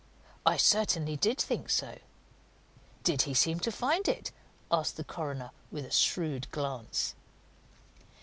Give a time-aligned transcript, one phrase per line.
[0.47, 1.99] "I certainly did think so."
[3.03, 4.31] "Did he seem to find it?"
[4.71, 7.13] asked the coroner, with a shrewd glance.